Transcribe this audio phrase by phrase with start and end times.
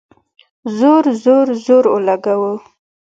[0.77, 2.53] زور، زور، زور اولګوو